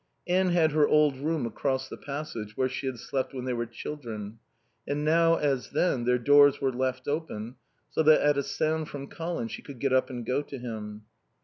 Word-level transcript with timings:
Anne 0.25 0.49
had 0.49 0.71
her 0.71 0.87
old 0.87 1.15
room 1.15 1.45
across 1.45 1.87
the 1.87 1.95
passage 1.95 2.57
where 2.57 2.67
she 2.67 2.87
had 2.87 2.97
slept 2.97 3.35
when 3.35 3.45
they 3.45 3.53
were 3.53 3.67
children. 3.67 4.39
And 4.87 5.05
now, 5.05 5.35
as 5.35 5.69
then, 5.69 6.05
their 6.05 6.17
doors 6.17 6.59
were 6.59 6.73
left 6.73 7.07
open, 7.07 7.57
so 7.91 8.01
that 8.01 8.19
at 8.21 8.35
a 8.35 8.41
sound 8.41 8.89
from 8.89 9.05
Colin 9.05 9.47
she 9.47 9.61
could 9.61 9.77
get 9.77 9.93
up 9.93 10.09
and 10.09 10.25
go 10.25 10.41
to 10.41 10.57
him. 10.57 11.03